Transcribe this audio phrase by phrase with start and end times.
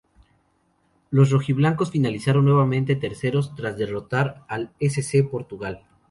[1.11, 5.03] Los rojiblancos finalizaron nuevamente terceros tras derrotar al S.
[5.03, 5.23] C.
[5.23, 5.83] Portugal.